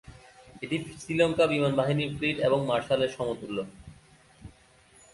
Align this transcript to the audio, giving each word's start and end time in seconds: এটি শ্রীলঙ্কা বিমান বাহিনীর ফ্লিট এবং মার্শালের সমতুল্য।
এটি 0.63 0.77
শ্রীলঙ্কা 0.99 1.45
বিমান 1.47 1.73
বাহিনীর 1.79 2.11
ফ্লিট 2.17 2.37
এবং 2.47 2.59
মার্শালের 2.69 3.11
সমতুল্য। 3.17 3.57